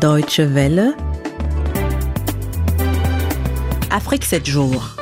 Deutsche 0.00 0.40
Welle. 0.54 0.94
Afrique 3.90 4.24
7 4.24 4.46
jours. 4.46 4.96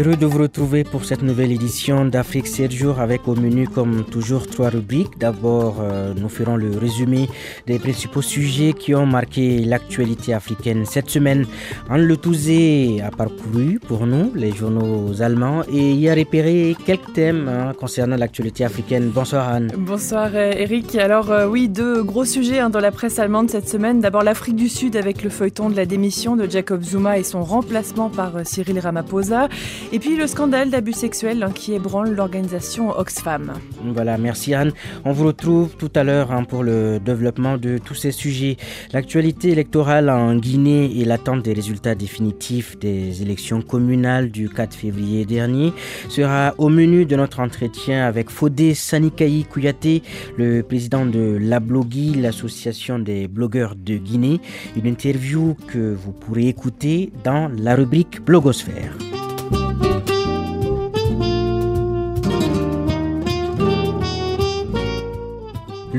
Heureux 0.00 0.16
de 0.16 0.24
vous 0.24 0.38
retrouver 0.38 0.82
pour 0.82 1.04
cette 1.04 1.20
nouvelle 1.20 1.52
édition 1.52 2.06
d'Afrique 2.06 2.46
7 2.46 2.72
jours 2.72 3.00
avec 3.00 3.28
au 3.28 3.34
menu 3.34 3.68
comme 3.68 4.02
toujours 4.06 4.46
trois 4.46 4.70
rubriques. 4.70 5.18
D'abord, 5.18 5.76
euh, 5.82 6.14
nous 6.16 6.30
ferons 6.30 6.56
le 6.56 6.70
résumé 6.78 7.28
des 7.66 7.78
principaux 7.78 8.22
sujets 8.22 8.72
qui 8.72 8.94
ont 8.94 9.04
marqué 9.04 9.58
l'actualité 9.58 10.32
africaine 10.32 10.86
cette 10.86 11.10
semaine. 11.10 11.44
Anne 11.90 12.06
Le 12.06 12.16
Touzé 12.16 13.02
a 13.02 13.10
parcouru 13.10 13.78
pour 13.78 14.06
nous 14.06 14.32
les 14.34 14.52
journaux 14.52 15.20
allemands 15.20 15.64
et 15.70 15.92
y 15.92 16.08
a 16.08 16.14
repéré 16.14 16.74
quelques 16.86 17.12
thèmes 17.12 17.46
hein, 17.48 17.74
concernant 17.78 18.16
l'actualité 18.16 18.64
africaine. 18.64 19.10
Bonsoir 19.14 19.50
Anne. 19.50 19.70
Bonsoir 19.76 20.30
euh, 20.32 20.52
Eric. 20.56 20.94
Alors 20.94 21.30
euh, 21.30 21.46
oui, 21.46 21.68
deux 21.68 22.02
gros 22.04 22.24
sujets 22.24 22.60
hein, 22.60 22.70
dans 22.70 22.80
la 22.80 22.90
presse 22.90 23.18
allemande 23.18 23.50
cette 23.50 23.68
semaine. 23.68 24.00
D'abord 24.00 24.22
l'Afrique 24.22 24.56
du 24.56 24.70
Sud 24.70 24.96
avec 24.96 25.22
le 25.22 25.28
feuilleton 25.28 25.68
de 25.68 25.76
la 25.76 25.84
démission 25.84 26.36
de 26.36 26.48
Jacob 26.48 26.82
Zuma 26.82 27.18
et 27.18 27.22
son 27.22 27.42
remplacement 27.42 28.08
par 28.08 28.32
Cyril 28.44 28.78
Ramaphosa. 28.78 29.50
Et 29.92 29.98
puis 29.98 30.16
le 30.16 30.28
scandale 30.28 30.70
d'abus 30.70 30.92
sexuels 30.92 31.44
qui 31.52 31.72
ébranle 31.72 32.14
l'organisation 32.14 32.90
Oxfam. 32.96 33.54
Voilà, 33.84 34.18
merci 34.18 34.54
Anne. 34.54 34.70
On 35.04 35.10
vous 35.10 35.26
retrouve 35.26 35.70
tout 35.76 35.90
à 35.96 36.04
l'heure 36.04 36.30
hein, 36.30 36.44
pour 36.44 36.62
le 36.62 37.00
développement 37.00 37.56
de 37.56 37.76
tous 37.78 37.96
ces 37.96 38.12
sujets. 38.12 38.56
L'actualité 38.92 39.50
électorale 39.50 40.08
en 40.08 40.36
Guinée 40.36 40.92
et 40.96 41.04
l'attente 41.04 41.42
des 41.42 41.52
résultats 41.52 41.96
définitifs 41.96 42.78
des 42.78 43.22
élections 43.22 43.62
communales 43.62 44.30
du 44.30 44.48
4 44.48 44.74
février 44.74 45.24
dernier 45.24 45.72
sera 46.08 46.54
au 46.58 46.68
menu 46.68 47.04
de 47.04 47.16
notre 47.16 47.40
entretien 47.40 48.06
avec 48.06 48.30
Fodé 48.30 48.74
Sanikaï 48.74 49.42
Kouyaté, 49.42 50.04
le 50.38 50.62
président 50.62 51.04
de 51.04 51.36
la 51.40 51.58
Blogui, 51.58 52.14
l'association 52.14 53.00
des 53.00 53.26
blogueurs 53.26 53.74
de 53.74 53.96
Guinée. 53.96 54.40
Une 54.76 54.86
interview 54.86 55.56
que 55.66 55.92
vous 55.92 56.12
pourrez 56.12 56.46
écouter 56.46 57.12
dans 57.24 57.50
la 57.58 57.74
rubrique 57.74 58.24
Blogosphère. 58.24 58.92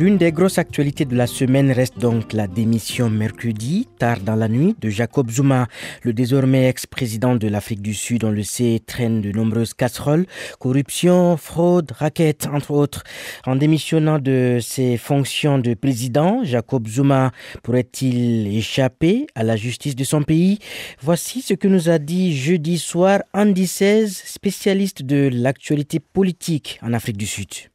L'une 0.01 0.17
des 0.17 0.31
grosses 0.31 0.57
actualités 0.57 1.05
de 1.05 1.15
la 1.15 1.27
semaine 1.27 1.71
reste 1.71 1.99
donc 1.99 2.33
la 2.33 2.47
démission 2.47 3.07
mercredi, 3.07 3.87
tard 3.99 4.19
dans 4.21 4.33
la 4.33 4.47
nuit, 4.47 4.75
de 4.81 4.89
Jacob 4.89 5.29
Zuma, 5.29 5.67
le 6.01 6.11
désormais 6.11 6.67
ex-président 6.67 7.35
de 7.35 7.47
l'Afrique 7.47 7.83
du 7.83 7.93
Sud, 7.93 8.23
on 8.23 8.31
le 8.31 8.41
sait, 8.41 8.81
traîne 8.83 9.21
de 9.21 9.31
nombreuses 9.31 9.75
casseroles, 9.75 10.25
corruption, 10.57 11.37
fraude, 11.37 11.91
raquettes, 11.91 12.47
entre 12.51 12.71
autres. 12.71 13.03
En 13.45 13.55
démissionnant 13.55 14.17
de 14.17 14.57
ses 14.59 14.97
fonctions 14.97 15.59
de 15.59 15.75
président, 15.75 16.43
Jacob 16.43 16.87
Zuma 16.87 17.31
pourrait-il 17.61 18.47
échapper 18.57 19.27
à 19.35 19.43
la 19.43 19.55
justice 19.55 19.95
de 19.95 20.03
son 20.03 20.23
pays? 20.23 20.57
Voici 20.99 21.43
ce 21.43 21.53
que 21.53 21.67
nous 21.67 21.89
a 21.89 21.99
dit 21.99 22.35
jeudi 22.35 22.79
soir 22.79 23.19
Andy 23.35 23.67
16, 23.67 24.19
spécialiste 24.25 25.03
de 25.03 25.29
l'actualité 25.31 25.99
politique 25.99 26.79
en 26.81 26.91
Afrique 26.93 27.17
du 27.17 27.27
Sud 27.27 27.70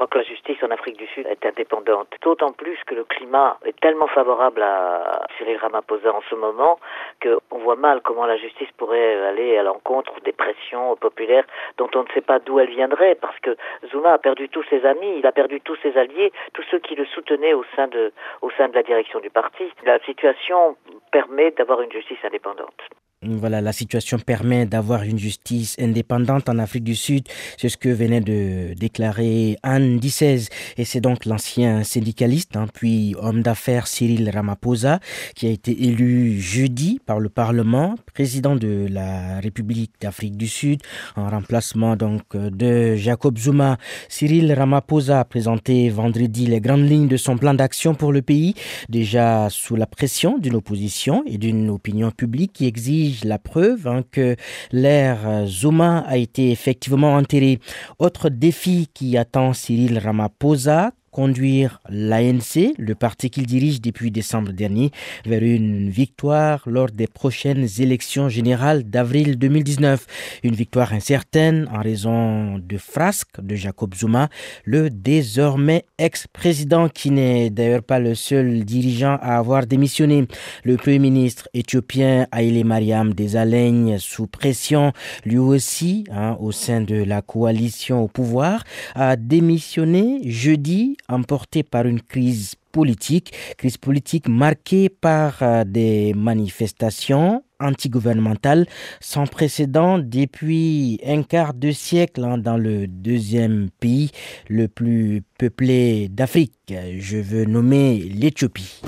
crois 0.00 0.08
que 0.08 0.16
la 0.16 0.24
justice 0.24 0.56
en 0.62 0.70
Afrique 0.70 0.96
du 0.96 1.06
Sud 1.08 1.26
est 1.26 1.44
indépendante. 1.44 2.08
D'autant 2.22 2.52
plus 2.52 2.78
que 2.86 2.94
le 2.94 3.04
climat 3.04 3.58
est 3.66 3.78
tellement 3.80 4.06
favorable 4.06 4.62
à 4.62 5.26
Cyril 5.36 5.58
Ramaphosa 5.58 6.10
en 6.14 6.22
ce 6.30 6.34
moment 6.34 6.78
qu'on 7.22 7.58
voit 7.58 7.76
mal 7.76 8.00
comment 8.00 8.24
la 8.24 8.38
justice 8.38 8.70
pourrait 8.78 9.20
aller 9.26 9.58
à 9.58 9.62
l'encontre 9.62 10.18
des 10.24 10.32
pressions 10.32 10.96
populaires 10.96 11.44
dont 11.76 11.90
on 11.94 12.04
ne 12.04 12.08
sait 12.14 12.22
pas 12.22 12.38
d'où 12.38 12.58
elles 12.58 12.70
viendraient 12.70 13.14
parce 13.14 13.38
que 13.40 13.54
Zuma 13.90 14.12
a 14.14 14.18
perdu 14.18 14.48
tous 14.48 14.64
ses 14.70 14.86
amis, 14.86 15.18
il 15.18 15.26
a 15.26 15.32
perdu 15.32 15.60
tous 15.60 15.76
ses 15.82 15.94
alliés, 15.98 16.32
tous 16.54 16.64
ceux 16.70 16.78
qui 16.78 16.94
le 16.94 17.04
soutenaient 17.04 17.52
au 17.52 17.64
sein 17.76 17.86
de, 17.88 18.10
au 18.40 18.50
sein 18.52 18.68
de 18.68 18.74
la 18.74 18.82
direction 18.82 19.20
du 19.20 19.28
parti. 19.28 19.64
La 19.84 19.98
situation 20.06 20.78
permet 21.12 21.50
d'avoir 21.50 21.82
une 21.82 21.92
justice 21.92 22.24
indépendante. 22.24 22.88
Voilà, 23.22 23.60
la 23.60 23.74
situation 23.74 24.18
permet 24.18 24.64
d'avoir 24.64 25.02
une 25.02 25.18
justice 25.18 25.76
indépendante 25.78 26.48
en 26.48 26.58
Afrique 26.58 26.84
du 26.84 26.94
Sud. 26.94 27.28
C'est 27.58 27.68
ce 27.68 27.76
que 27.76 27.90
venait 27.90 28.22
de 28.22 28.72
déclarer 28.72 29.58
Anne 29.62 29.98
Dissez. 29.98 30.46
Et 30.78 30.86
c'est 30.86 31.02
donc 31.02 31.26
l'ancien 31.26 31.84
syndicaliste, 31.84 32.56
hein, 32.56 32.64
puis 32.72 33.14
homme 33.18 33.42
d'affaires 33.42 33.88
Cyril 33.88 34.30
Ramaphosa, 34.30 35.00
qui 35.34 35.46
a 35.46 35.50
été 35.50 35.84
élu 35.84 36.40
jeudi 36.40 36.98
par 37.04 37.20
le 37.20 37.28
Parlement, 37.28 37.94
président 38.14 38.56
de 38.56 38.86
la 38.88 39.38
République 39.40 39.92
d'Afrique 40.00 40.38
du 40.38 40.48
Sud, 40.48 40.80
en 41.14 41.28
remplacement 41.28 41.96
donc 41.96 42.34
de 42.34 42.96
Jacob 42.96 43.36
Zuma. 43.36 43.76
Cyril 44.08 44.50
Ramaphosa 44.50 45.20
a 45.20 45.24
présenté 45.26 45.90
vendredi 45.90 46.46
les 46.46 46.62
grandes 46.62 46.88
lignes 46.88 47.08
de 47.08 47.18
son 47.18 47.36
plan 47.36 47.52
d'action 47.52 47.94
pour 47.94 48.12
le 48.12 48.22
pays, 48.22 48.54
déjà 48.88 49.48
sous 49.50 49.76
la 49.76 49.84
pression 49.84 50.38
d'une 50.38 50.54
opposition 50.54 51.22
et 51.26 51.36
d'une 51.36 51.68
opinion 51.68 52.10
publique 52.12 52.54
qui 52.54 52.64
exige 52.64 53.09
la 53.24 53.38
preuve 53.38 53.86
hein, 53.86 54.02
que 54.10 54.36
l'ère 54.72 55.46
Zuma 55.46 56.00
a 56.06 56.16
été 56.16 56.50
effectivement 56.50 57.14
enterré. 57.14 57.58
Autre 57.98 58.28
défi 58.28 58.88
qui 58.92 59.16
attend 59.16 59.52
Cyril 59.52 59.98
Ramaphosa, 59.98 60.92
conduire 61.10 61.80
l'ANC, 61.88 62.74
le 62.78 62.94
parti 62.94 63.30
qu'il 63.30 63.46
dirige 63.46 63.80
depuis 63.80 64.10
décembre 64.10 64.52
dernier, 64.52 64.90
vers 65.26 65.42
une 65.42 65.90
victoire 65.90 66.62
lors 66.66 66.90
des 66.90 67.06
prochaines 67.06 67.66
élections 67.78 68.28
générales 68.28 68.84
d'avril 68.84 69.38
2019. 69.38 70.06
Une 70.44 70.54
victoire 70.54 70.92
incertaine 70.92 71.68
en 71.72 71.80
raison 71.80 72.58
de 72.58 72.78
frasques 72.78 73.40
de 73.40 73.54
Jacob 73.54 73.94
Zuma, 73.94 74.28
le 74.64 74.90
désormais 74.90 75.84
ex-président 75.98 76.88
qui 76.88 77.10
n'est 77.10 77.50
d'ailleurs 77.50 77.82
pas 77.82 77.98
le 77.98 78.14
seul 78.14 78.64
dirigeant 78.64 79.18
à 79.20 79.36
avoir 79.38 79.66
démissionné. 79.66 80.26
Le 80.64 80.76
premier 80.76 80.98
ministre 80.98 81.48
éthiopien 81.54 82.26
Haile 82.32 82.64
Mariam 82.64 83.14
Desalegn, 83.14 83.98
sous 83.98 84.26
pression, 84.26 84.92
lui 85.24 85.38
aussi, 85.38 86.04
hein, 86.10 86.36
au 86.40 86.52
sein 86.52 86.80
de 86.80 87.02
la 87.02 87.22
coalition 87.22 88.02
au 88.02 88.08
pouvoir, 88.08 88.64
a 88.94 89.16
démissionné 89.16 90.20
jeudi 90.24 90.96
emporté 91.10 91.62
par 91.62 91.86
une 91.86 92.00
crise 92.00 92.54
politique, 92.72 93.32
crise 93.58 93.76
politique 93.76 94.28
marquée 94.28 94.88
par 94.88 95.42
euh, 95.42 95.64
des 95.64 96.14
manifestations 96.14 97.42
antigouvernementales 97.58 98.66
sans 99.00 99.26
précédent 99.26 99.98
depuis 99.98 100.98
un 101.04 101.22
quart 101.22 101.52
de 101.52 101.72
siècle 101.72 102.24
hein, 102.24 102.38
dans 102.38 102.56
le 102.56 102.86
deuxième 102.86 103.68
pays 103.80 104.10
le 104.48 104.68
plus 104.68 105.22
peuplé 105.38 106.08
d'Afrique. 106.08 106.54
Je 106.98 107.18
veux 107.18 107.44
nommer 107.44 107.98
l'Éthiopie. 107.98 108.80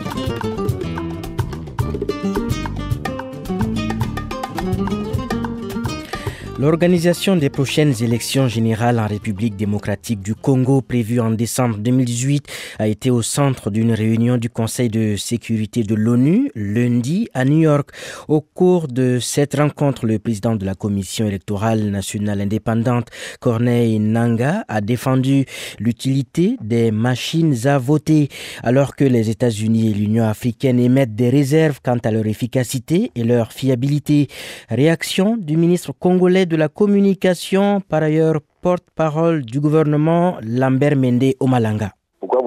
L'organisation 6.62 7.34
des 7.34 7.50
prochaines 7.50 8.04
élections 8.04 8.46
générales 8.46 9.00
en 9.00 9.08
République 9.08 9.56
démocratique 9.56 10.20
du 10.20 10.36
Congo 10.36 10.80
prévues 10.80 11.18
en 11.18 11.32
décembre 11.32 11.78
2018 11.78 12.46
a 12.78 12.86
été 12.86 13.10
au 13.10 13.20
centre 13.20 13.68
d'une 13.68 13.90
réunion 13.90 14.36
du 14.36 14.48
Conseil 14.48 14.88
de 14.88 15.16
sécurité 15.16 15.82
de 15.82 15.96
l'ONU 15.96 16.52
lundi 16.54 17.28
à 17.34 17.44
New 17.44 17.62
York. 17.62 17.90
Au 18.28 18.40
cours 18.40 18.86
de 18.86 19.18
cette 19.18 19.56
rencontre, 19.56 20.06
le 20.06 20.20
président 20.20 20.54
de 20.54 20.64
la 20.64 20.76
Commission 20.76 21.26
électorale 21.26 21.90
nationale 21.90 22.40
indépendante, 22.40 23.08
Corneille 23.40 23.98
Nanga, 23.98 24.64
a 24.68 24.80
défendu 24.80 25.46
l'utilité 25.80 26.58
des 26.62 26.92
machines 26.92 27.66
à 27.66 27.78
voter 27.78 28.28
alors 28.62 28.94
que 28.94 29.02
les 29.02 29.30
États-Unis 29.30 29.90
et 29.90 29.94
l'Union 29.94 30.28
africaine 30.28 30.78
émettent 30.78 31.16
des 31.16 31.28
réserves 31.28 31.80
quant 31.82 31.98
à 32.04 32.12
leur 32.12 32.26
efficacité 32.26 33.10
et 33.16 33.24
leur 33.24 33.50
fiabilité. 33.50 34.28
Réaction 34.70 35.36
du 35.36 35.56
ministre 35.56 35.90
congolais 35.98 36.46
de 36.52 36.56
la 36.58 36.68
communication, 36.68 37.80
par 37.80 38.02
ailleurs 38.02 38.40
porte-parole 38.60 39.42
du 39.42 39.58
gouvernement, 39.58 40.36
Lambert 40.42 40.96
Mende 40.96 41.32
Omalanga. 41.40 41.92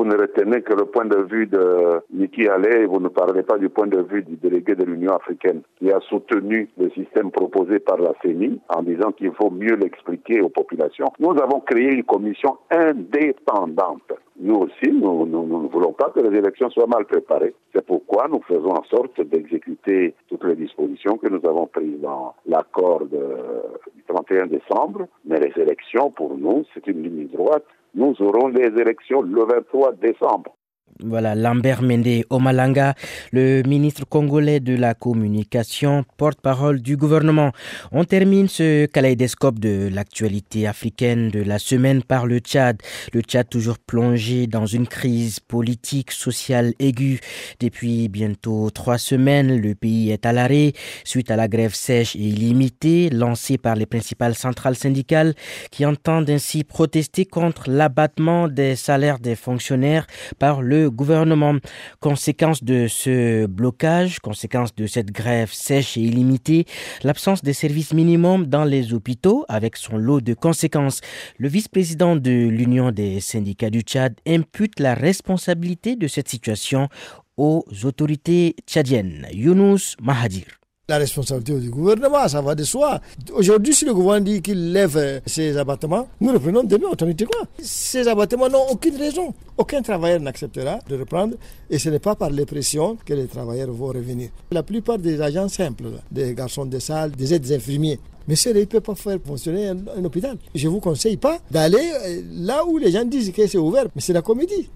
Vous 0.06 0.12
ne 0.12 0.18
retenez 0.18 0.62
que 0.62 0.74
le 0.74 0.86
point 0.86 1.06
de 1.06 1.18
vue 1.24 1.48
de 1.48 2.00
Niki 2.14 2.48
Haley 2.48 2.86
vous 2.86 3.00
ne 3.00 3.08
parlez 3.08 3.42
pas 3.42 3.58
du 3.58 3.70
point 3.70 3.88
de 3.88 4.04
vue 4.04 4.22
du 4.22 4.36
délégué 4.36 4.76
de 4.76 4.84
l'Union 4.84 5.16
africaine 5.16 5.62
qui 5.80 5.92
a 5.92 6.00
soutenu 6.02 6.70
le 6.78 6.92
système 6.92 7.32
proposé 7.32 7.80
par 7.80 7.98
la 7.98 8.14
CENI 8.22 8.62
en 8.70 8.84
disant 8.84 9.12
qu'il 9.14 9.32
faut 9.32 9.50
mieux 9.50 9.76
l'expliquer 9.76 10.42
aux 10.42 10.50
populations 10.50 11.12
Nous 11.18 11.32
avons 11.32 11.60
créé 11.60 11.92
une 11.92 12.04
commission 12.04 12.56
indépendante 12.70 14.14
nous 14.38 14.56
aussi, 14.56 14.92
nous, 14.92 15.26
ne 15.26 15.68
voulons 15.70 15.94
pas 15.94 16.10
que 16.10 16.20
les 16.20 16.38
élections 16.38 16.70
soient 16.70 16.88
mal 16.88 17.06
préparées. 17.06 17.56
C'est 17.74 17.86
pourquoi 17.86 18.28
nous 18.28 18.42
faisons 18.42 18.72
en 18.72 18.84
sorte 18.84 19.22
d'exécuter 19.22 20.14
toutes 20.28 20.44
les 20.44 20.56
dispositions 20.56 21.18
que 21.18 21.30
nous 21.30 21.40
avons 21.48 21.68
prises 21.68 22.02
dans 22.02 22.36
l'accord 22.46 23.06
du 23.06 24.04
31 24.08 24.48
décembre. 24.48 25.08
Mais 25.24 25.40
les 25.40 25.54
élections, 25.62 26.12
pour 26.12 26.38
nous, 26.38 26.66
c'est 26.74 26.86
une 26.88 27.04
ligne 27.04 27.28
droite. 27.30 27.64
Nous 27.96 28.14
aurons 28.22 28.50
les 28.50 28.68
élections 28.78 29.22
le 29.22 29.46
23 29.46 29.94
décembre. 29.94 30.58
Voilà, 31.04 31.36
Lambert 31.36 31.82
Mende 31.82 32.24
Omalanga, 32.30 32.96
le 33.34 33.64
ministre 33.64 34.06
congolais 34.08 34.62
de 34.62 34.78
la 34.78 34.94
communication, 34.94 36.06
porte-parole 36.16 36.82
du 36.82 36.96
gouvernement. 36.96 37.52
On 37.92 38.06
termine 38.06 38.48
ce 38.48 38.86
kaléidoscope 38.86 39.60
de 39.60 39.90
l'actualité 39.92 40.68
africaine 40.68 41.32
de 41.32 41.44
la 41.44 41.60
semaine 41.60 42.02
par 42.02 42.26
le 42.26 42.40
Tchad. 42.40 42.82
Le 43.12 43.20
Tchad 43.20 43.50
toujours 43.50 43.78
plongé 43.78 44.48
dans 44.48 44.66
une 44.66 44.88
crise 44.88 45.42
politique, 45.42 46.12
sociale 46.12 46.74
aiguë. 46.80 47.20
Depuis 47.60 48.08
bientôt 48.08 48.70
trois 48.70 48.98
semaines, 48.98 49.60
le 49.60 49.76
pays 49.76 50.12
est 50.12 50.26
à 50.26 50.32
l'arrêt 50.32 50.72
suite 51.04 51.30
à 51.30 51.36
la 51.36 51.50
grève 51.50 51.76
sèche 51.76 52.16
et 52.16 52.20
illimitée 52.20 53.10
lancée 53.10 53.58
par 53.58 53.76
les 53.76 53.86
principales 53.86 54.36
centrales 54.36 54.78
syndicales 54.78 55.34
qui 55.72 55.86
entendent 55.86 56.30
ainsi 56.30 56.64
protester 56.64 57.26
contre 57.26 57.70
l'abattement 57.70 58.48
des 58.48 58.78
salaires 58.78 59.20
des 59.20 59.36
fonctionnaires 59.36 60.08
par 60.40 60.62
le 60.62 60.85
gouvernement. 60.90 61.56
Conséquence 62.00 62.64
de 62.64 62.88
ce 62.88 63.46
blocage, 63.46 64.20
conséquence 64.20 64.74
de 64.76 64.88
cette 64.88 65.12
grève 65.12 65.52
sèche 65.52 65.98
et 65.98 66.02
illimitée, 66.02 66.66
l'absence 67.04 67.44
des 67.44 67.54
services 67.54 67.94
minimums 67.94 68.46
dans 68.46 68.64
les 68.64 68.94
hôpitaux 68.94 69.46
avec 69.48 69.78
son 69.78 69.98
lot 69.98 70.22
de 70.22 70.34
conséquences. 70.34 71.02
Le 71.38 71.48
vice-président 71.48 72.16
de 72.16 72.32
l'Union 72.32 72.92
des 72.92 73.20
syndicats 73.20 73.70
du 73.70 73.82
Tchad 73.82 74.16
impute 74.28 74.80
la 74.80 74.94
responsabilité 74.94 75.96
de 75.96 76.08
cette 76.08 76.30
situation 76.30 76.90
aux 77.38 77.66
autorités 77.84 78.56
tchadiennes. 78.66 79.28
Younous 79.32 79.96
Mahadir 80.02 80.65
la 80.88 80.98
responsabilité 80.98 81.60
du 81.60 81.70
gouvernement, 81.70 82.28
ça 82.28 82.42
va 82.42 82.54
de 82.54 82.64
soi. 82.64 83.00
Aujourd'hui, 83.34 83.74
si 83.74 83.86
le 83.86 83.94
gouvernement 83.94 84.24
dit 84.26 84.42
qu'il 84.42 84.72
lève 84.72 85.22
ces 85.26 85.58
abattements, 85.58 86.08
nous 86.22 86.32
reprenons 86.32 86.64
demain 86.64 86.90
quoi. 86.90 87.48
Ces 87.60 88.08
abattements 88.08 88.50
n'ont 88.50 88.68
aucune 88.70 88.96
raison. 88.98 89.34
Aucun 89.58 89.82
travailleur 89.82 90.20
n'acceptera 90.20 90.80
de 90.88 90.96
reprendre 90.98 91.36
et 91.70 91.80
ce 91.80 91.90
n'est 91.90 92.00
pas 92.00 92.16
par 92.16 92.30
les 92.30 92.46
pressions 92.46 92.98
que 93.04 93.14
les 93.14 93.26
travailleurs 93.28 93.72
vont 93.72 93.88
revenir. 93.88 94.30
La 94.52 94.62
plupart 94.64 95.00
des 95.00 95.20
agents 95.22 95.48
simples, 95.50 95.86
des 96.12 96.34
garçons 96.36 96.66
de 96.66 96.78
salle, 96.78 97.12
des 97.12 97.34
aides 97.34 97.52
infirmiers, 97.52 98.00
mais 98.28 98.36
ils 98.36 98.54
ne 98.54 98.66
peuvent 98.66 98.82
pas 98.82 98.96
faire 98.96 99.18
fonctionner 99.26 99.68
un, 99.70 99.78
un 99.98 100.04
hôpital. 100.06 100.38
Je 100.54 100.68
ne 100.68 100.72
vous 100.74 100.80
conseille 100.80 101.18
pas 101.18 101.40
d'aller 101.50 101.78
euh, 102.06 102.22
là 102.32 102.64
où 102.66 102.78
les 102.78 102.92
gens 102.92 103.06
disent 103.06 103.32
que 103.32 103.48
c'est 103.48 103.58
ouvert, 103.58 103.86
mais 103.96 104.02
c'est 104.02 104.14
la 104.14 104.22
comédie. 104.22 104.70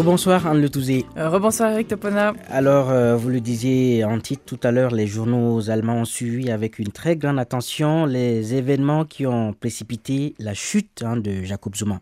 Rebonsoir 0.00 0.46
Anne 0.46 0.62
Le 0.62 0.70
Touzé. 0.70 1.04
Euh, 1.18 1.28
rebonsoir 1.28 1.72
Eric 1.72 1.88
Topona. 1.88 2.32
Alors, 2.48 2.88
euh, 2.88 3.16
vous 3.16 3.28
le 3.28 3.38
disiez 3.38 4.02
en 4.02 4.18
titre 4.18 4.42
tout 4.46 4.58
à 4.62 4.70
l'heure, 4.70 4.92
les 4.92 5.06
journaux 5.06 5.68
allemands 5.68 5.96
ont 5.96 6.04
suivi 6.06 6.50
avec 6.50 6.78
une 6.78 6.88
très 6.88 7.16
grande 7.16 7.38
attention 7.38 8.06
les 8.06 8.54
événements 8.54 9.04
qui 9.04 9.26
ont 9.26 9.52
précipité 9.52 10.34
la 10.38 10.54
chute 10.54 11.02
hein, 11.04 11.18
de 11.18 11.42
Jacob 11.42 11.76
Zuma 11.76 12.00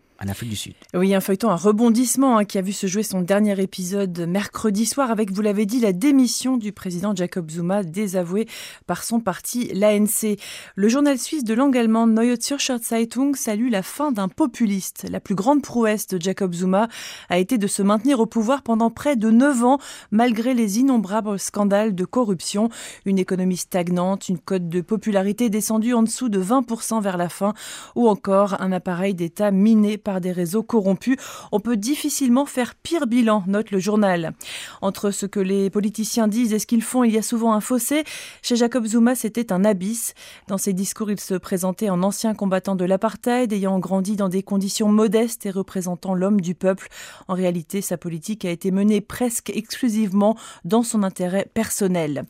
Oui, 0.93 1.15
un 1.15 1.21
feuilleton, 1.21 1.49
un 1.49 1.55
rebondissement 1.55 2.37
hein, 2.37 2.43
qui 2.43 2.57
a 2.57 2.61
vu 2.61 2.73
se 2.73 2.87
jouer 2.87 3.03
son 3.03 3.21
dernier 3.21 3.57
épisode 3.61 4.19
mercredi 4.27 4.85
soir 4.85 5.11
avec, 5.11 5.31
vous 5.31 5.41
l'avez 5.41 5.65
dit, 5.65 5.79
la 5.79 5.93
démission 5.93 6.57
du 6.57 6.73
président 6.73 7.15
Jacob 7.15 7.49
Zuma, 7.49 7.83
désavoué 7.83 8.45
par 8.85 9.03
son 9.03 9.21
parti, 9.21 9.71
l'ANC. 9.73 10.37
Le 10.75 10.89
journal 10.89 11.17
suisse 11.17 11.45
de 11.45 11.53
langue 11.53 11.77
allemande 11.77 12.11
Neue 12.11 12.35
Zürcher 12.35 12.79
Zeitung 12.79 13.35
salue 13.35 13.69
la 13.69 13.81
fin 13.81 14.11
d'un 14.11 14.27
populiste. 14.27 15.07
La 15.09 15.21
plus 15.21 15.35
grande 15.35 15.61
prouesse 15.61 16.07
de 16.07 16.21
Jacob 16.21 16.53
Zuma 16.53 16.89
a 17.29 17.37
été 17.37 17.57
de 17.57 17.67
se 17.67 17.81
maintenir 17.81 18.19
au 18.19 18.25
pouvoir 18.25 18.61
pendant 18.61 18.89
près 18.89 19.15
de 19.15 19.31
neuf 19.31 19.63
ans, 19.63 19.79
malgré 20.11 20.53
les 20.53 20.79
innombrables 20.79 21.39
scandales 21.39 21.95
de 21.95 22.03
corruption, 22.03 22.67
une 23.05 23.19
économie 23.19 23.55
stagnante, 23.55 24.27
une 24.27 24.39
cote 24.39 24.67
de 24.67 24.81
popularité 24.81 25.49
descendue 25.49 25.93
en 25.93 26.03
dessous 26.03 26.27
de 26.27 26.43
20% 26.43 27.01
vers 27.01 27.15
la 27.15 27.29
fin, 27.29 27.53
ou 27.95 28.09
encore 28.09 28.61
un 28.61 28.73
appareil 28.73 29.13
d'État 29.13 29.51
miné 29.51 29.97
par 29.97 30.08
par 30.09 30.21
des 30.21 30.31
réseaux 30.31 30.63
corrompus. 30.63 31.17
On 31.51 31.59
peut 31.59 31.77
difficilement 31.77 32.47
faire 32.47 32.73
pire 32.73 33.05
bilan, 33.05 33.43
note 33.45 33.69
le 33.69 33.77
journal. 33.77 34.33
Entre 34.81 35.11
ce 35.11 35.27
que 35.27 35.39
les 35.39 35.69
politiciens 35.69 36.27
disent 36.27 36.51
et 36.51 36.57
ce 36.57 36.65
qu'ils 36.65 36.81
font, 36.81 37.03
il 37.03 37.13
y 37.13 37.19
a 37.19 37.21
souvent 37.21 37.53
un 37.53 37.61
fossé. 37.61 38.05
Chez 38.41 38.55
Jacob 38.55 38.87
Zuma, 38.87 39.13
c'était 39.13 39.53
un 39.53 39.63
abysse. 39.63 40.15
Dans 40.47 40.57
ses 40.57 40.73
discours, 40.73 41.11
il 41.11 41.19
se 41.19 41.35
présentait 41.35 41.91
en 41.91 42.01
ancien 42.01 42.33
combattant 42.33 42.75
de 42.75 42.85
l'apartheid, 42.85 43.53
ayant 43.53 43.77
grandi 43.77 44.15
dans 44.15 44.29
des 44.29 44.41
conditions 44.41 44.87
modestes 44.87 45.45
et 45.45 45.51
représentant 45.51 46.15
l'homme 46.15 46.41
du 46.41 46.55
peuple. 46.55 46.87
En 47.27 47.35
réalité, 47.35 47.81
sa 47.81 47.97
politique 47.97 48.45
a 48.45 48.49
été 48.49 48.71
menée 48.71 49.01
presque 49.01 49.51
exclusivement 49.51 50.35
dans 50.65 50.81
son 50.81 51.03
intérêt 51.03 51.47
personnel. 51.53 52.23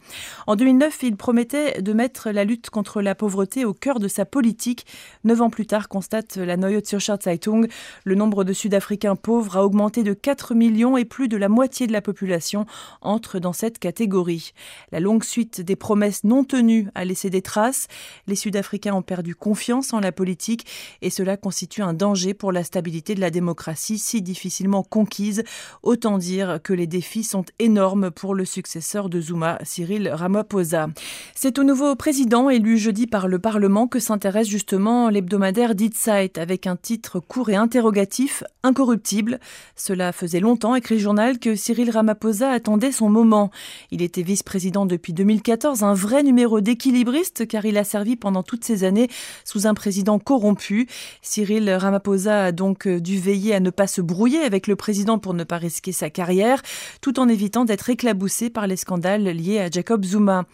En 0.48 0.58
2009, 0.58 1.04
il 1.04 1.16
promettait 1.16 1.82
de 1.82 1.94
mettre 1.94 2.32
la 2.32 2.44
lutte 2.44 2.72
contre 2.72 3.02
la 3.02 3.16
pauvreté 3.16 3.64
au 3.64 3.74
cœur 3.74 4.00
de 4.00 4.10
sa 4.10 4.26
politique. 4.26 4.86
Neuf 5.24 5.40
ans 5.40 5.50
plus 5.50 5.66
tard, 5.66 5.88
constate 5.88 6.36
la 6.36 6.58
Neue 6.58 6.82
Zürcher 6.86 7.16
Zeitung, 7.24 7.69
le 8.04 8.16
nombre 8.16 8.44
de 8.44 8.54
Sud-Africains 8.54 9.16
pauvres 9.16 9.58
a 9.58 9.66
augmenté 9.66 10.04
de 10.04 10.14
4 10.14 10.54
millions 10.54 10.98
et 10.98 11.06
plus 11.06 11.28
de 11.28 11.38
la 11.38 11.50
moitié 11.50 11.88
de 11.88 11.94
la 11.94 12.02
population 12.02 12.66
entre 13.02 13.40
dans 13.40 13.54
cette 13.54 13.80
catégorie. 13.80 14.54
La 14.92 15.00
longue 15.00 15.24
suite 15.24 15.62
des 15.62 15.76
promesses 15.76 16.24
non 16.24 16.44
tenues 16.44 16.88
a 16.96 17.06
laissé 17.06 17.30
des 17.30 17.42
traces. 17.42 17.88
Les 18.28 18.36
Sud-Africains 18.36 18.94
ont 18.94 19.02
perdu 19.02 19.36
confiance 19.36 19.94
en 19.94 20.00
la 20.00 20.12
politique 20.12 20.66
et 21.02 21.10
cela 21.10 21.38
constitue 21.38 21.82
un 21.82 21.94
danger 21.94 22.34
pour 22.34 22.52
la 22.52 22.64
stabilité 22.64 23.16
de 23.16 23.22
la 23.22 23.32
démocratie 23.32 23.98
si 23.98 24.22
difficilement 24.22 24.84
conquise. 24.84 25.44
Autant 25.84 26.18
dire 26.18 26.60
que 26.64 26.74
les 26.74 26.88
défis 26.88 27.24
sont 27.24 27.46
énormes 27.60 28.12
pour 28.12 28.36
le 28.36 28.46
successeur 28.46 29.10
de 29.10 29.22
Zuma, 29.22 29.60
Cyril 29.64 30.10
Ramaphosa. 30.10 30.88
C'est 31.36 31.60
au 31.60 31.64
nouveau 31.64 31.96
président 31.96 32.50
élu 32.50 32.78
jeudi 32.78 33.08
par 33.08 33.28
le 33.28 33.40
Parlement 33.40 33.88
que 33.88 34.00
s'intéresse 34.00 34.48
justement 34.48 35.10
l'hebdomadaire 35.10 35.74
Zeit 35.94 36.38
avec 36.38 36.68
un 36.68 36.76
titre 36.76 37.20
court 37.20 37.50
interrogatif, 37.60 38.44
incorruptible. 38.64 39.40
Cela 39.76 40.12
faisait 40.12 40.40
longtemps, 40.40 40.76
écrit 40.76 40.96
le 40.96 41.02
journal, 41.02 41.40
que 41.40 41.56
Cyril 41.56 41.92
Ramaphosa 41.92 42.50
attendait 42.50 42.92
son 42.92 43.10
moment. 43.10 43.52
Il 43.92 44.02
était 44.02 44.22
vice-président 44.22 44.86
depuis 44.86 45.14
2014, 45.14 45.84
un 45.84 45.94
vrai 45.94 46.24
numéro 46.24 46.62
d'équilibriste, 46.62 47.48
car 47.48 47.66
il 47.66 47.78
a 47.78 47.84
servi 47.84 48.16
pendant 48.16 48.44
toutes 48.44 48.64
ces 48.64 48.84
années 48.84 49.10
sous 49.46 49.68
un 49.68 49.74
président 49.74 50.20
corrompu. 50.20 50.88
Cyril 51.22 51.70
Ramaphosa 51.70 52.46
a 52.46 52.52
donc 52.52 52.88
dû 52.88 53.20
veiller 53.20 53.54
à 53.54 53.60
ne 53.60 53.70
pas 53.70 53.88
se 53.88 54.02
brouiller 54.02 54.42
avec 54.42 54.68
le 54.68 54.76
président 54.76 55.20
pour 55.20 55.34
ne 55.34 55.44
pas 55.44 55.58
risquer 55.58 55.92
sa 55.92 56.10
carrière, 56.10 56.62
tout 57.02 57.20
en 57.20 57.28
évitant 57.28 57.66
d'être 57.66 57.90
éclaboussé 57.90 58.50
par 58.50 58.68
les 58.68 58.78
scandales 58.78 59.24
liés 59.24 59.60
à 59.60 59.70
Jacob 59.70 60.04
Zuma. 60.06 60.46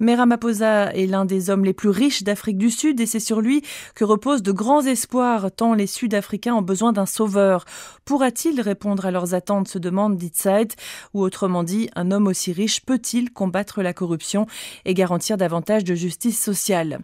Mais 0.00 0.14
Ramaphosa 0.14 0.92
est 0.94 1.06
l'un 1.06 1.24
des 1.24 1.50
hommes 1.50 1.64
les 1.64 1.72
plus 1.72 1.88
riches 1.88 2.22
d'Afrique 2.22 2.58
du 2.58 2.70
Sud 2.70 3.00
et 3.00 3.06
c'est 3.06 3.20
sur 3.20 3.40
lui 3.40 3.62
que 3.94 4.04
reposent 4.04 4.42
de 4.42 4.52
grands 4.52 4.82
espoirs, 4.82 5.50
tant 5.50 5.74
les 5.74 5.86
Sud-Africains 5.86 6.51
ont 6.52 6.62
besoin 6.62 6.92
d'un 6.92 7.06
sauveur. 7.06 7.64
Pourra-t-il 8.04 8.60
répondre 8.60 9.06
à 9.06 9.10
leurs 9.10 9.34
attentes 9.34 9.68
se 9.68 9.78
demande 9.78 10.16
Ditzeit. 10.16 10.68
Ou 11.14 11.22
autrement 11.22 11.62
dit, 11.62 11.88
un 11.94 12.10
homme 12.10 12.26
aussi 12.26 12.52
riche 12.52 12.84
peut-il 12.84 13.32
combattre 13.32 13.82
la 13.82 13.92
corruption 13.92 14.46
et 14.84 14.94
garantir 14.94 15.36
davantage 15.36 15.84
de 15.84 15.94
justice 15.94 16.40
sociale? 16.42 17.00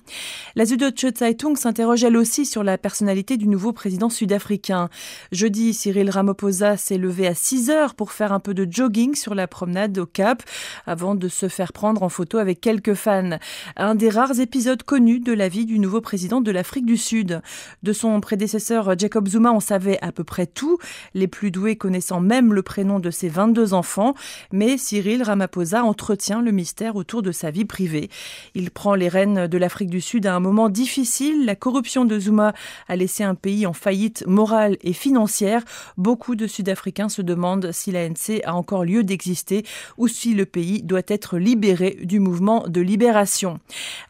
La 0.54 0.66
Süddeutsche 0.66 1.14
Zeitung 1.16 1.56
s'interroge 1.56 2.04
elle 2.04 2.16
aussi 2.16 2.46
sur 2.46 2.64
la 2.64 2.78
personnalité 2.78 3.36
du 3.36 3.48
nouveau 3.48 3.72
président 3.72 4.10
sud-africain. 4.10 4.88
Jeudi, 5.32 5.74
Cyril 5.74 6.10
Ramaphosa 6.10 6.76
s'est 6.76 6.98
levé 6.98 7.26
à 7.26 7.34
6 7.34 7.70
heures 7.70 7.94
pour 7.94 8.12
faire 8.12 8.32
un 8.32 8.40
peu 8.40 8.54
de 8.54 8.66
jogging 8.70 9.14
sur 9.14 9.34
la 9.34 9.46
promenade 9.46 9.96
au 9.98 10.06
Cap 10.06 10.42
avant 10.86 11.14
de 11.14 11.28
se 11.28 11.48
faire 11.48 11.72
prendre 11.72 12.02
en 12.02 12.08
photo 12.08 12.38
avec 12.38 12.60
quelques 12.60 12.94
fans. 12.94 13.38
Un 13.76 13.94
des 13.94 14.08
rares 14.08 14.40
épisodes 14.40 14.82
connus 14.82 15.20
de 15.20 15.32
la 15.32 15.48
vie 15.48 15.66
du 15.66 15.78
nouveau 15.78 16.00
président 16.00 16.40
de 16.40 16.50
l'Afrique 16.50 16.86
du 16.86 16.96
Sud. 16.96 17.40
De 17.82 17.92
son 17.92 18.20
prédécesseur 18.20 18.98
Jacob 18.98 19.28
Zuma, 19.28 19.37
on 19.46 19.60
savait 19.60 19.98
à 20.02 20.12
peu 20.12 20.24
près 20.24 20.46
tout, 20.46 20.78
les 21.14 21.28
plus 21.28 21.50
doués 21.50 21.76
connaissant 21.76 22.20
même 22.20 22.52
le 22.52 22.62
prénom 22.62 22.98
de 22.98 23.10
ses 23.10 23.28
22 23.28 23.74
enfants, 23.74 24.14
mais 24.52 24.78
Cyril 24.78 25.22
Ramaphosa 25.22 25.84
entretient 25.84 26.42
le 26.42 26.50
mystère 26.50 26.96
autour 26.96 27.22
de 27.22 27.32
sa 27.32 27.50
vie 27.50 27.64
privée. 27.64 28.10
Il 28.54 28.70
prend 28.70 28.94
les 28.94 29.08
rênes 29.08 29.46
de 29.46 29.58
l'Afrique 29.58 29.90
du 29.90 30.00
Sud 30.00 30.26
à 30.26 30.34
un 30.34 30.40
moment 30.40 30.68
difficile. 30.68 31.44
La 31.44 31.54
corruption 31.54 32.04
de 32.04 32.18
Zuma 32.18 32.52
a 32.88 32.96
laissé 32.96 33.24
un 33.24 33.34
pays 33.34 33.66
en 33.66 33.72
faillite 33.72 34.26
morale 34.26 34.76
et 34.82 34.92
financière. 34.92 35.62
Beaucoup 35.96 36.34
de 36.34 36.46
Sud-Africains 36.46 37.08
se 37.08 37.22
demandent 37.22 37.70
si 37.72 37.92
l'ANC 37.92 38.40
a 38.44 38.54
encore 38.54 38.84
lieu 38.84 39.04
d'exister 39.04 39.64
ou 39.96 40.08
si 40.08 40.34
le 40.34 40.46
pays 40.46 40.82
doit 40.82 41.02
être 41.08 41.38
libéré 41.38 41.98
du 42.02 42.20
mouvement 42.20 42.64
de 42.66 42.80
libération. 42.80 43.60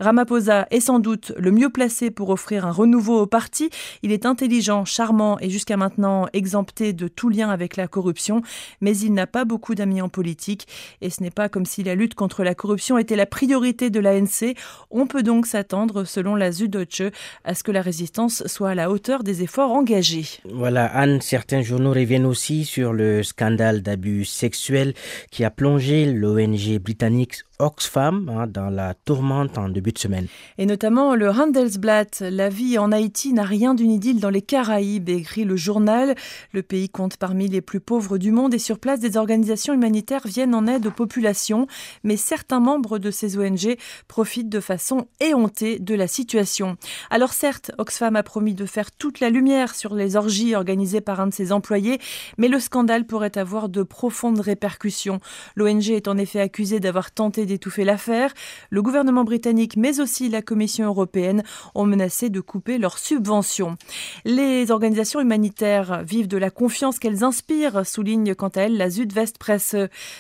Ramaphosa 0.00 0.66
est 0.70 0.80
sans 0.80 0.99
doute 0.99 1.32
le 1.37 1.50
mieux 1.50 1.70
placé 1.70 2.11
pour 2.11 2.30
offrir 2.30 2.66
un 2.66 2.70
renouveau 2.70 3.20
au 3.20 3.26
parti. 3.26 3.70
Il 4.02 4.12
est 4.12 4.26
intelligent, 4.26 4.85
charmant, 4.85 5.17
est 5.40 5.50
jusqu'à 5.50 5.76
maintenant 5.76 6.26
exempté 6.32 6.92
de 6.92 7.08
tout 7.08 7.28
lien 7.28 7.50
avec 7.50 7.76
la 7.76 7.88
corruption, 7.88 8.42
mais 8.80 8.96
il 8.96 9.12
n'a 9.12 9.26
pas 9.26 9.44
beaucoup 9.44 9.75
d'amis 9.75 10.00
en 10.00 10.08
politique 10.08 10.66
et 11.00 11.10
ce 11.10 11.22
n'est 11.22 11.30
pas 11.30 11.48
comme 11.48 11.66
si 11.66 11.82
la 11.82 11.94
lutte 11.94 12.14
contre 12.14 12.44
la 12.44 12.54
corruption 12.54 12.98
était 12.98 13.16
la 13.16 13.26
priorité 13.26 13.90
de 13.90 14.00
l'ANC. 14.00 14.54
On 14.90 15.06
peut 15.06 15.22
donc 15.22 15.46
s'attendre, 15.46 16.04
selon 16.04 16.37
la 16.37 16.52
Süddeutsche, 16.52 17.10
à 17.44 17.54
ce 17.54 17.62
que 17.62 17.72
la 17.72 17.82
résistance 17.82 18.46
soit 18.46 18.70
à 18.70 18.75
la 18.75 18.90
hauteur 18.90 19.22
des 19.25 19.42
efforts 19.42 19.72
engagés. 19.72 20.26
Voilà, 20.44 20.87
Anne, 20.87 21.20
certains 21.20 21.62
journaux 21.62 21.92
reviennent 21.92 22.26
aussi 22.26 22.64
sur 22.64 22.92
le 22.92 23.22
scandale 23.22 23.82
d'abus 23.82 24.25
sexuels 24.25 24.94
qui 25.30 25.44
a 25.44 25.50
plongé 25.50 26.06
l'ONG 26.06 26.78
britannique 26.78 27.42
Oxfam 27.61 28.29
hein, 28.29 28.47
dans 28.47 28.71
la 28.71 28.95
tourmente 28.95 29.59
en 29.59 29.69
début 29.69 29.91
de 29.91 29.99
semaine. 29.99 30.29
Et 30.59 30.67
notamment 30.67 31.17
le 31.17 31.29
Handelsblatt. 31.29 32.21
La 32.21 32.49
vie 32.49 32.79
en 32.79 32.93
Haïti 32.93 33.33
n'a 33.33 33.43
rien 33.43 33.75
d'une 33.75 33.91
idylle 33.91 34.21
dans 34.21 34.31
les 34.31 34.43
Caraïbes, 34.43 35.09
écrit 35.09 35.45
le 35.45 35.57
journal. 35.57 36.15
Le 36.53 36.62
pays 36.62 36.88
compte 36.88 37.17
parmi 37.17 37.49
les 37.49 37.61
plus 37.61 37.81
pauvres 37.81 38.17
du 38.17 38.31
monde 38.31 38.55
et 38.55 38.61
sur 38.61 38.79
place, 38.79 39.00
des 39.00 39.17
organisations 39.17 39.75
humanitaires 39.75 40.25
viennent 40.25 40.55
en 40.55 40.69
aide 40.69 40.87
aux 40.87 40.93
populations. 40.93 41.67
Mais 42.05 42.17
certains 42.17 42.61
membres 42.61 42.99
de 42.99 43.11
ces 43.11 43.38
ONG 43.38 43.77
profitent 44.07 44.49
de 44.49 44.61
façon 44.61 45.09
éhontée 45.19 45.81
de 45.81 45.97
la 45.97 46.07
situation. 46.07 46.77
Alors 47.11 47.33
certes, 47.33 47.73
Oxfam 47.79 48.15
a 48.15 48.23
promis 48.23 48.55
de 48.55 48.67
faire 48.67 48.93
toute 48.93 49.19
la 49.19 49.31
lumière 49.31 49.75
sur 49.75 49.97
les 49.97 50.15
orgies 50.15 50.55
organisées 50.55 51.00
par 51.00 51.19
un 51.19 51.27
de 51.27 51.35
ses 51.35 51.50
employés, 51.50 51.99
mais 52.37 52.47
le 52.47 52.61
scandale 52.61 53.05
pourrait 53.05 53.37
avoir 53.37 53.69
de 53.69 53.83
profondes 53.83 54.38
répercussions. 54.38 55.19
L'ONG 55.57 55.91
est 55.91 56.07
en 56.07 56.19
effet 56.19 56.41
accusée 56.41 56.79
d'avoir 56.79 57.11
tenté 57.11 57.47
d'étouffer 57.49 57.85
l'affaire. 57.85 58.33
Le 58.71 58.83
gouvernement 58.83 59.25
britannique, 59.25 59.76
mais 59.76 59.99
aussi 59.99 60.28
la 60.28 60.43
Commission 60.43 60.87
européenne, 60.87 61.43
ont 61.75 61.85
menacé 61.85 62.31
de 62.31 62.40
couper 62.40 62.78
leurs 62.78 62.99
subventions. 62.99 63.76
Les 64.25 64.71
organisations 64.71 65.21
humanitaires 65.21 66.05
vivent 66.05 66.28
de 66.28 66.37
la 66.37 66.50
confiance 66.50 67.00
qu'elles 67.00 67.25
inspirent, 67.25 67.85
souligne 67.85 68.35
quant 68.37 68.49
à 68.49 68.62
elle 68.62 68.76
la 68.76 68.90
Südwest 68.90 69.38
Presse. 69.38 69.75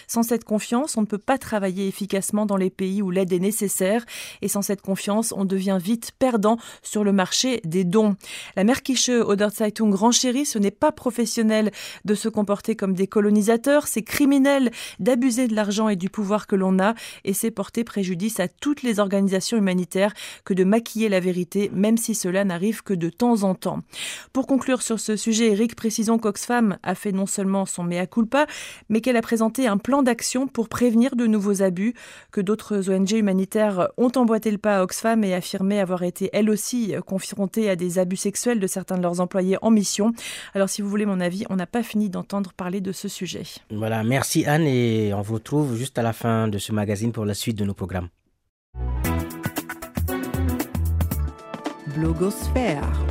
Sans 0.08 0.24
cette 0.24 0.44
confiance, 0.44 0.96
on 0.96 1.02
ne 1.02 1.06
peut 1.06 1.18
pas 1.18 1.38
travailler 1.38 1.86
efficacement 1.86 2.46
dans 2.46 2.56
les 2.56 2.70
pays 2.70 3.02
où 3.02 3.10
l'aide 3.10 3.32
est 3.32 3.38
nécessaire. 3.38 4.04
Et 4.42 4.48
sans 4.48 4.62
cette 4.62 4.82
confiance, 4.82 5.32
on 5.36 5.44
devient 5.44 5.78
vite 5.80 6.12
perdant 6.18 6.58
sur 6.82 7.04
le 7.04 7.12
marché 7.12 7.60
des 7.64 7.84
dons. 7.84 8.16
La 8.56 8.64
Märkische 8.64 9.10
Oder 9.10 9.50
Zeitung 9.50 9.94
renchérit, 9.94 10.46
ce 10.46 10.58
n'est 10.58 10.70
pas 10.70 10.92
professionnel 10.92 11.70
de 12.04 12.14
se 12.14 12.28
comporter 12.28 12.74
comme 12.76 12.94
des 12.94 13.06
colonisateurs, 13.06 13.86
c'est 13.86 14.02
criminel 14.02 14.70
d'abuser 14.98 15.48
de 15.48 15.54
l'argent 15.54 15.88
et 15.88 15.96
du 15.96 16.08
pouvoir 16.08 16.46
que 16.46 16.56
l'on 16.56 16.78
a, 16.78 16.94
et 17.24 17.32
c'est 17.32 17.50
porter 17.50 17.84
préjudice 17.84 18.40
à 18.40 18.48
toutes 18.48 18.82
les 18.82 19.00
organisations 19.00 19.56
humanitaires 19.56 20.14
que 20.44 20.54
de 20.54 20.64
maquiller 20.64 21.08
la 21.08 21.20
vérité, 21.20 21.70
même 21.72 21.96
si 21.96 22.14
cela 22.14 22.44
n'arrive 22.44 22.82
que 22.82 22.94
de 22.94 23.10
temps 23.10 23.42
en 23.42 23.54
temps. 23.54 23.80
Pour 24.32 24.46
conclure 24.46 24.82
sur 24.82 25.00
ce 25.00 25.16
sujet, 25.16 25.52
Eric, 25.52 25.74
précisons 25.76 26.18
qu'Oxfam 26.18 26.78
a 26.82 26.94
fait 26.94 27.12
non 27.12 27.26
seulement 27.26 27.66
son 27.66 27.84
mea 27.84 28.06
culpa, 28.06 28.46
mais 28.88 29.00
qu'elle 29.00 29.16
a 29.16 29.22
présenté 29.22 29.66
un 29.66 29.78
plan 29.78 30.02
d'action 30.02 30.46
pour 30.46 30.68
prévenir 30.68 31.16
de 31.16 31.26
nouveaux 31.26 31.62
abus, 31.62 31.94
que 32.32 32.40
d'autres 32.40 32.90
ONG 32.90 33.12
humanitaires 33.12 33.88
ont 33.96 34.12
emboîté 34.16 34.50
le 34.50 34.58
pas 34.58 34.78
à 34.78 34.82
Oxfam 34.82 35.24
et 35.24 35.34
affirmé 35.34 35.80
avoir 35.80 36.02
été 36.02 36.30
elles 36.32 36.50
aussi 36.50 36.94
confrontées 37.06 37.70
à 37.70 37.76
des 37.76 37.98
abus 37.98 38.16
sexuels 38.16 38.60
de 38.60 38.66
certains 38.66 38.96
de 38.96 39.02
leurs 39.02 39.20
employés 39.20 39.56
en 39.62 39.70
mission. 39.70 40.12
Alors 40.54 40.68
si 40.68 40.82
vous 40.82 40.88
voulez 40.88 41.06
mon 41.06 41.20
avis, 41.20 41.44
on 41.50 41.56
n'a 41.56 41.66
pas 41.66 41.82
fini 41.82 42.10
d'entendre 42.10 42.52
parler 42.52 42.80
de 42.80 42.92
ce 42.92 43.08
sujet. 43.08 43.42
Voilà, 43.70 44.02
merci 44.04 44.44
Anne 44.46 44.66
et 44.66 45.12
on 45.14 45.20
vous 45.20 45.34
retrouve 45.34 45.76
juste 45.76 45.98
à 45.98 46.02
la 46.02 46.12
fin 46.12 46.48
de 46.48 46.58
ce 46.58 46.72
magazine 46.72 47.07
pour 47.12 47.24
la 47.24 47.34
suite 47.34 47.56
de 47.56 47.64
nos 47.64 47.74
programmes. 47.74 48.08
Blogosphère. 51.94 53.07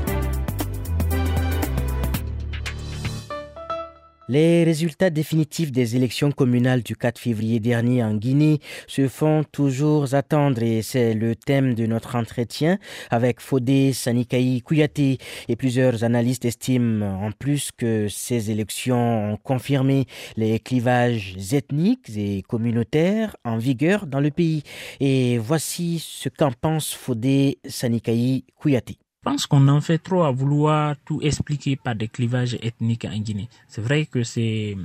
Les 4.29 4.65
résultats 4.65 5.09
définitifs 5.09 5.71
des 5.71 5.95
élections 5.95 6.31
communales 6.33 6.83
du 6.83 6.97
4 6.97 7.17
février 7.17 7.61
dernier 7.61 8.03
en 8.03 8.13
Guinée 8.13 8.59
se 8.85 9.07
font 9.07 9.45
toujours 9.49 10.13
attendre 10.13 10.61
et 10.61 10.81
c'est 10.81 11.13
le 11.13 11.33
thème 11.33 11.75
de 11.75 11.85
notre 11.85 12.17
entretien 12.17 12.77
avec 13.09 13.39
Fodé 13.39 13.93
Sanikaï 13.93 14.61
Kouyaté 14.61 15.17
et 15.47 15.55
plusieurs 15.55 16.03
analystes 16.03 16.43
estiment 16.43 17.23
en 17.25 17.31
plus 17.31 17.71
que 17.71 18.09
ces 18.09 18.51
élections 18.51 19.31
ont 19.31 19.37
confirmé 19.37 20.07
les 20.35 20.59
clivages 20.59 21.37
ethniques 21.53 22.09
et 22.17 22.41
communautaires 22.41 23.37
en 23.45 23.57
vigueur 23.57 24.07
dans 24.07 24.19
le 24.19 24.31
pays. 24.31 24.63
Et 24.99 25.37
voici 25.37 26.03
ce 26.05 26.27
qu'en 26.27 26.51
pense 26.51 26.93
Fodé 26.93 27.59
Sanikaï 27.65 28.43
Kouyaté. 28.59 28.97
Je 29.27 29.31
pense 29.33 29.45
qu'on 29.45 29.67
en 29.67 29.81
fait 29.81 29.97
trop 29.97 30.23
à 30.23 30.31
vouloir 30.31 30.95
tout 31.03 31.19
expliquer 31.21 31.75
par 31.75 31.95
des 31.95 32.07
clivages 32.07 32.57
ethniques 32.61 33.03
en 33.03 33.17
Guinée. 33.19 33.49
C'est 33.67 33.81
vrai 33.81 34.05
que 34.05 34.23
c'est 34.23 34.77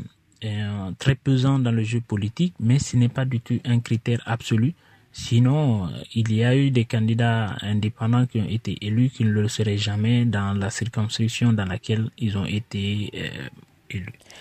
euh, 0.44 0.90
très 0.98 1.14
pesant 1.14 1.60
dans 1.60 1.70
le 1.70 1.84
jeu 1.84 2.00
politique, 2.00 2.52
mais 2.58 2.80
ce 2.80 2.96
n'est 2.96 3.08
pas 3.08 3.24
du 3.24 3.38
tout 3.38 3.60
un 3.64 3.78
critère 3.78 4.20
absolu. 4.26 4.74
Sinon, 5.12 5.88
il 6.16 6.32
y 6.32 6.42
a 6.42 6.56
eu 6.56 6.72
des 6.72 6.86
candidats 6.86 7.54
indépendants 7.60 8.26
qui 8.26 8.40
ont 8.40 8.48
été 8.48 8.84
élus 8.84 9.10
qui 9.10 9.24
ne 9.24 9.30
le 9.30 9.46
seraient 9.46 9.78
jamais 9.78 10.24
dans 10.24 10.54
la 10.54 10.70
circonscription 10.70 11.52
dans 11.52 11.66
laquelle 11.66 12.10
ils 12.18 12.36
ont 12.36 12.44
été 12.46 13.12
euh, 13.14 13.48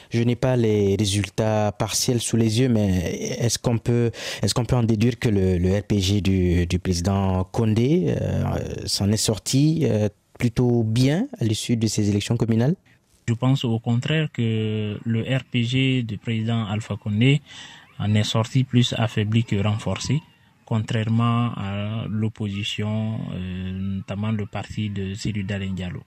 je 0.10 0.24
n'ai 0.24 0.36
pas 0.36 0.56
les 0.56 0.96
résultats 0.96 1.72
partiels 1.72 2.20
sous 2.20 2.38
les 2.38 2.60
yeux, 2.60 2.70
mais 2.70 3.36
est-ce 3.40 3.60
qu'on 3.60 3.78
peut, 3.78 4.12
est-ce 4.42 4.54
qu'on 4.54 4.66
peut 4.66 4.76
en 4.76 4.84
déduire 4.84 5.20
que 5.20 5.30
le, 5.30 5.80
RPG 5.80 6.22
du, 6.22 6.66
du, 6.68 6.80
président 6.80 7.44
Condé 7.44 8.16
euh, 8.20 8.44
s'en 8.86 9.12
est 9.12 9.18
sorti 9.18 9.82
euh, 9.84 10.10
plutôt 10.38 10.84
bien 10.84 11.28
à 11.40 11.46
l'issue 11.46 11.78
de 11.78 11.88
ces 11.88 12.10
élections 12.10 12.38
communales? 12.38 12.76
Je 13.28 13.34
pense 13.34 13.64
au 13.64 13.80
contraire 13.80 14.30
que 14.32 15.00
le 15.04 15.22
RPG 15.22 16.06
du 16.06 16.18
président 16.18 16.66
Alpha 16.66 16.96
Condé 16.98 17.42
en 18.00 18.14
est 18.16 18.24
sorti 18.24 18.64
plus 18.64 18.94
affaibli 18.98 19.44
que 19.44 19.56
renforcé 19.56 20.20
contrairement 20.72 21.52
à 21.58 22.06
l'opposition, 22.08 23.20
euh, 23.34 23.72
notamment 23.98 24.32
le 24.32 24.46
parti 24.46 24.90
de 24.90 25.14
Cyril 25.16 25.46
Diallo. 25.46 26.02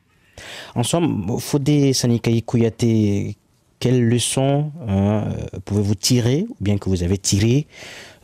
En 0.75 0.83
somme, 0.83 1.38
Fodé 1.38 1.93
Sanikaï 1.93 2.43
Kouyaté, 2.43 3.37
quelles 3.79 4.09
leçons 4.09 4.73
hein, 4.88 5.25
pouvez-vous 5.64 5.95
tirer, 5.95 6.47
ou 6.49 6.57
bien 6.61 6.79
que 6.79 6.88
vous 6.88 7.03
avez 7.03 7.19
tiré, 7.19 7.67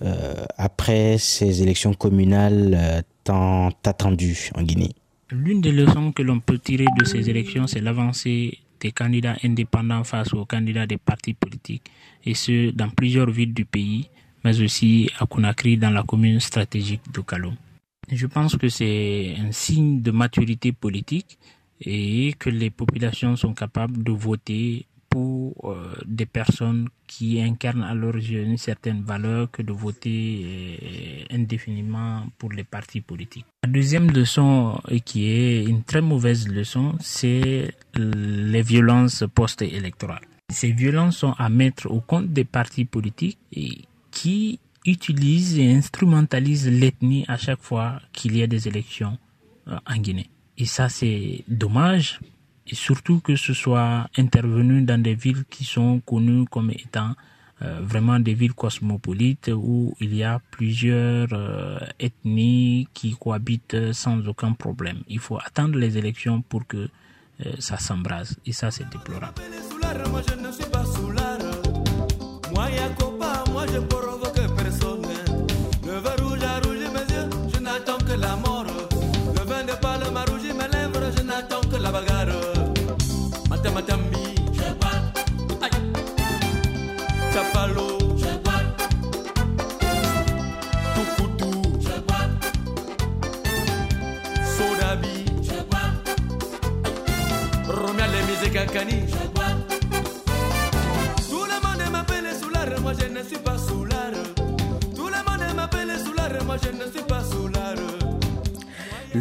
euh, 0.02 0.34
après 0.56 1.18
ces 1.18 1.62
élections 1.62 1.92
communales 1.92 2.72
euh, 2.74 3.02
tant 3.24 3.68
attendues 3.84 4.50
en 4.54 4.62
Guinée? 4.62 4.92
L'une 5.30 5.60
des 5.60 5.72
leçons 5.72 6.12
que 6.12 6.22
l'on 6.22 6.40
peut 6.40 6.58
tirer 6.58 6.86
de 6.98 7.04
ces 7.04 7.28
élections, 7.28 7.66
c'est 7.66 7.80
l'avancée 7.80 8.58
des 8.80 8.90
candidats 8.90 9.36
indépendants 9.44 10.02
face 10.04 10.32
aux 10.32 10.46
candidats 10.46 10.86
des 10.86 10.96
partis 10.96 11.34
politiques, 11.34 11.84
et 12.24 12.34
ce, 12.34 12.70
dans 12.70 12.88
plusieurs 12.88 13.30
villes 13.30 13.54
du 13.54 13.64
pays, 13.64 14.08
mais 14.42 14.60
aussi 14.62 15.10
à 15.18 15.26
Conakry, 15.26 15.76
dans 15.76 15.90
la 15.90 16.02
commune 16.02 16.40
stratégique 16.40 17.02
de 17.12 17.20
Kalom. 17.20 17.54
Je 18.10 18.26
pense 18.26 18.56
que 18.56 18.68
c'est 18.68 19.36
un 19.38 19.52
signe 19.52 20.00
de 20.00 20.10
maturité 20.10 20.72
politique 20.72 21.38
et 21.80 22.34
que 22.38 22.50
les 22.50 22.70
populations 22.70 23.36
sont 23.36 23.54
capables 23.54 24.02
de 24.02 24.12
voter 24.12 24.86
pour 25.08 25.54
euh, 25.64 25.92
des 26.06 26.24
personnes 26.26 26.88
qui 27.08 27.40
incarnent 27.42 27.82
à 27.82 27.94
leurs 27.94 28.14
yeux 28.14 28.44
une 28.44 28.56
certaine 28.56 29.02
valeur 29.02 29.50
que 29.50 29.62
de 29.62 29.72
voter 29.72 30.78
euh, 30.80 31.34
indéfiniment 31.34 32.26
pour 32.38 32.52
les 32.52 32.62
partis 32.62 33.00
politiques. 33.00 33.46
La 33.64 33.70
deuxième 33.70 34.10
leçon, 34.12 34.80
et 34.88 35.00
qui 35.00 35.26
est 35.26 35.64
une 35.64 35.82
très 35.82 36.00
mauvaise 36.00 36.48
leçon, 36.48 36.94
c'est 37.00 37.74
les 37.96 38.62
violences 38.62 39.24
post-électorales. 39.34 40.24
Ces 40.50 40.72
violences 40.72 41.18
sont 41.18 41.32
à 41.32 41.48
mettre 41.48 41.90
au 41.90 42.00
compte 42.00 42.28
des 42.32 42.44
partis 42.44 42.84
politiques 42.84 43.38
qui 44.10 44.60
utilisent 44.86 45.58
et 45.58 45.72
instrumentalisent 45.72 46.68
l'ethnie 46.70 47.24
à 47.28 47.36
chaque 47.36 47.60
fois 47.60 48.00
qu'il 48.12 48.36
y 48.36 48.42
a 48.42 48.46
des 48.46 48.68
élections 48.68 49.18
euh, 49.68 49.76
en 49.86 49.96
Guinée. 49.96 50.30
Et 50.60 50.66
ça, 50.66 50.90
c'est 50.90 51.42
dommage. 51.48 52.20
Et 52.66 52.74
surtout 52.74 53.20
que 53.20 53.34
ce 53.34 53.54
soit 53.54 54.06
intervenu 54.16 54.82
dans 54.82 55.00
des 55.00 55.14
villes 55.14 55.44
qui 55.48 55.64
sont 55.64 56.00
connues 56.00 56.44
comme 56.50 56.70
étant 56.70 57.14
euh, 57.62 57.80
vraiment 57.82 58.20
des 58.20 58.34
villes 58.34 58.52
cosmopolites 58.52 59.50
où 59.54 59.94
il 60.00 60.14
y 60.14 60.22
a 60.22 60.38
plusieurs 60.50 61.28
euh, 61.32 61.78
ethnies 61.98 62.88
qui 62.92 63.16
cohabitent 63.18 63.92
sans 63.92 64.26
aucun 64.28 64.52
problème. 64.52 64.98
Il 65.08 65.18
faut 65.18 65.38
attendre 65.38 65.78
les 65.78 65.96
élections 65.96 66.42
pour 66.42 66.66
que 66.66 66.76
euh, 67.46 67.52
ça 67.58 67.78
s'embrase. 67.78 68.36
Et 68.44 68.52
ça, 68.52 68.70
c'est 68.70 68.88
déplorable. 68.90 69.40
tant 81.48 81.78
la 81.80 81.90
bagarre 81.90 82.19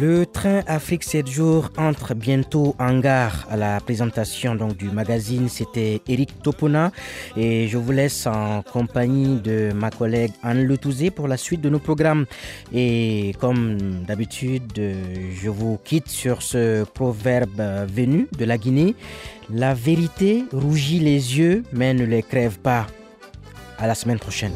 Le 0.00 0.24
train 0.24 0.62
Afrique 0.66 1.04
7 1.04 1.28
jours 1.28 1.68
entre 1.76 2.14
bientôt 2.14 2.74
en 2.78 3.00
gare 3.00 3.46
à 3.50 3.56
la 3.58 3.80
présentation 3.80 4.54
donc, 4.54 4.78
du 4.78 4.88
magazine. 4.88 5.50
C'était 5.50 6.00
Eric 6.08 6.42
Topona 6.42 6.90
et 7.36 7.68
je 7.68 7.76
vous 7.76 7.92
laisse 7.92 8.26
en 8.26 8.62
compagnie 8.62 9.38
de 9.40 9.72
ma 9.74 9.90
collègue 9.90 10.32
Anne 10.42 10.64
Letouzé 10.64 11.10
pour 11.10 11.28
la 11.28 11.36
suite 11.36 11.60
de 11.60 11.68
nos 11.68 11.80
programmes. 11.80 12.24
Et 12.72 13.34
comme 13.40 13.76
d'habitude, 14.06 14.72
je 14.72 15.50
vous 15.50 15.78
quitte 15.84 16.08
sur 16.08 16.40
ce 16.40 16.84
proverbe 16.84 17.60
venu 17.94 18.26
de 18.38 18.46
la 18.46 18.56
Guinée. 18.56 18.94
La 19.52 19.74
vérité 19.74 20.44
rougit 20.50 21.00
les 21.00 21.38
yeux 21.38 21.62
mais 21.74 21.92
ne 21.92 22.06
les 22.06 22.22
crève 22.22 22.58
pas. 22.58 22.86
À 23.78 23.86
la 23.86 23.94
semaine 23.94 24.18
prochaine 24.18 24.52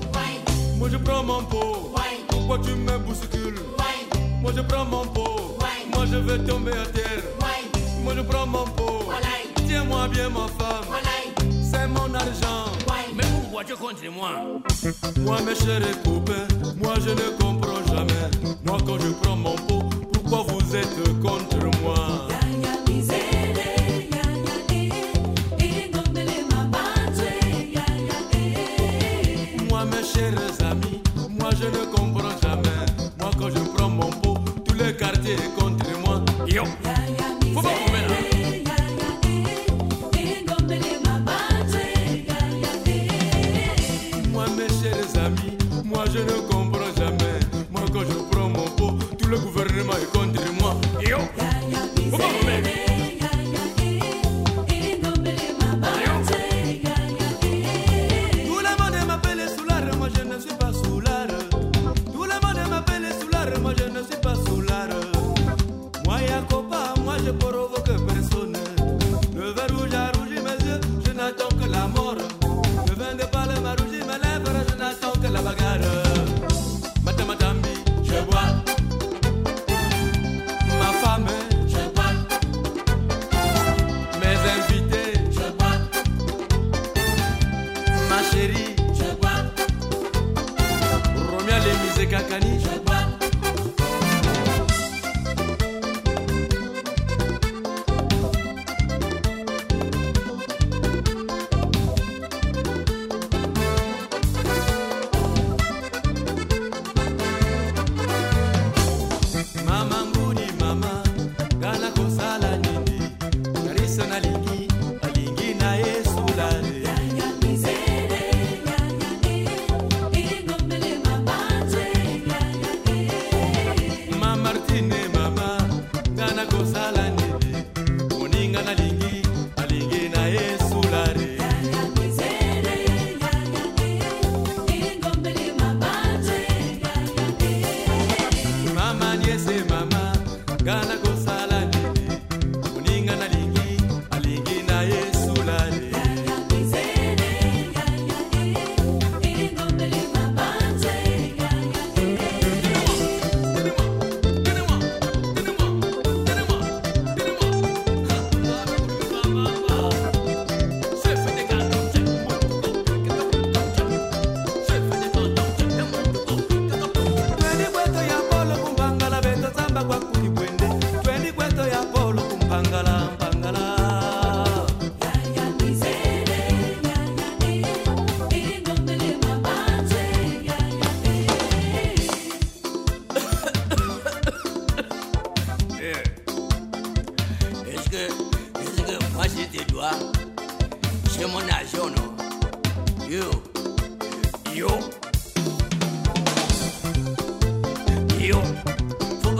je 6.14 6.18
veux 6.20 6.38
tomber 6.44 6.72
à 6.72 6.86
terre. 6.86 7.22
Moi 8.02 8.14
je 8.16 8.22
prends 8.22 8.46
mon 8.46 8.64
pot. 8.64 9.10
Tiens-moi 9.66 10.08
bien 10.08 10.28
ma 10.30 10.46
femme. 10.58 10.84
C'est 11.70 11.88
mon 11.88 12.14
argent. 12.14 12.70
Mais 13.14 13.24
pourquoi 13.34 13.64
tu 13.64 13.74
comptes 13.74 14.04
moi? 14.14 14.30
Moi 15.20 15.38
mes 15.46 15.54
chers 15.54 16.02
coupés, 16.02 16.46
moi 16.76 16.94
je 17.04 17.10
ne 17.10 17.36
comprends 17.38 17.54
pas. 17.56 17.63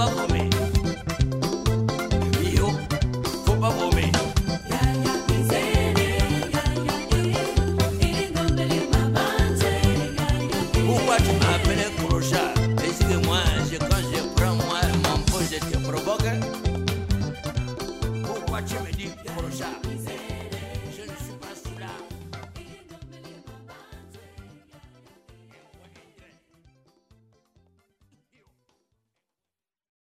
love. 0.05 0.34